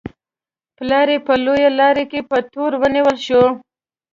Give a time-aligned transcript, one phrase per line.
[0.77, 3.43] پلار یې په لویو لارو کې په تور ونیول شو.